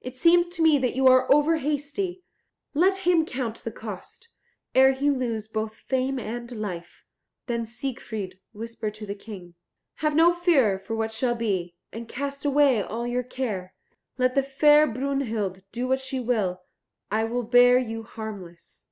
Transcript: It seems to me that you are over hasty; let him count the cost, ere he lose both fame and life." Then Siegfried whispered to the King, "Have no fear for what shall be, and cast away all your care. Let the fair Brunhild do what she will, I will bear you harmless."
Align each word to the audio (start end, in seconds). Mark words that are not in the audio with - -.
It 0.00 0.16
seems 0.16 0.46
to 0.50 0.62
me 0.62 0.78
that 0.78 0.94
you 0.94 1.08
are 1.08 1.26
over 1.34 1.56
hasty; 1.56 2.22
let 2.74 2.98
him 2.98 3.26
count 3.26 3.56
the 3.64 3.72
cost, 3.72 4.28
ere 4.72 4.92
he 4.92 5.10
lose 5.10 5.48
both 5.48 5.74
fame 5.74 6.16
and 6.20 6.48
life." 6.52 7.02
Then 7.46 7.66
Siegfried 7.66 8.38
whispered 8.52 8.94
to 8.94 9.04
the 9.04 9.16
King, 9.16 9.54
"Have 9.96 10.14
no 10.14 10.32
fear 10.32 10.78
for 10.78 10.94
what 10.94 11.10
shall 11.10 11.34
be, 11.34 11.74
and 11.92 12.06
cast 12.08 12.44
away 12.44 12.82
all 12.82 13.04
your 13.04 13.24
care. 13.24 13.74
Let 14.16 14.36
the 14.36 14.44
fair 14.44 14.86
Brunhild 14.86 15.64
do 15.72 15.88
what 15.88 15.98
she 15.98 16.20
will, 16.20 16.62
I 17.10 17.24
will 17.24 17.42
bear 17.42 17.76
you 17.76 18.04
harmless." 18.04 18.86